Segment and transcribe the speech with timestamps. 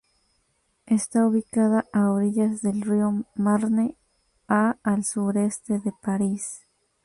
[0.87, 3.95] Está ubicada a orillas del río Marne,
[4.47, 6.63] a al sureste de París.